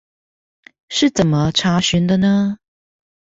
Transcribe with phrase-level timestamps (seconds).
[0.89, 2.57] 是怎麼查詢的呢？